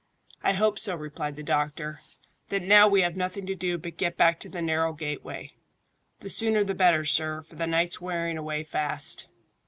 "I 0.41 0.53
hope 0.53 0.79
so," 0.79 0.95
replied 0.95 1.35
the 1.35 1.43
doctor. 1.43 1.99
"Then 2.49 2.67
now 2.67 2.87
we 2.87 3.01
have 3.01 3.15
nothing 3.15 3.45
to 3.45 3.53
do 3.53 3.77
but 3.77 3.97
get 3.97 4.17
back 4.17 4.39
to 4.39 4.49
the 4.49 4.59
narrow 4.59 4.93
gateway." 4.93 5.53
"The 6.21 6.29
sooner 6.31 6.63
the 6.63 6.73
better, 6.73 7.05
sir, 7.05 7.43
for 7.43 7.53
the 7.53 7.67
night's 7.67 8.01
wearing 8.01 8.35
away 8.35 8.63
fast." 8.63 9.27